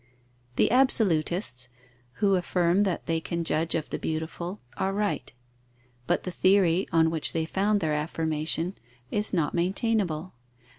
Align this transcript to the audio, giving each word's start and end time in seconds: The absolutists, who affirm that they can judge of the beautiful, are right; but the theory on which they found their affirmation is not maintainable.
The 0.55 0.71
absolutists, 0.71 1.69
who 2.13 2.33
affirm 2.33 2.81
that 2.85 3.05
they 3.05 3.21
can 3.21 3.43
judge 3.43 3.75
of 3.75 3.91
the 3.91 3.99
beautiful, 3.99 4.59
are 4.75 4.91
right; 4.93 5.31
but 6.07 6.23
the 6.23 6.31
theory 6.31 6.87
on 6.91 7.11
which 7.11 7.33
they 7.33 7.45
found 7.45 7.81
their 7.81 7.93
affirmation 7.93 8.73
is 9.11 9.31
not 9.31 9.53
maintainable. 9.53 10.33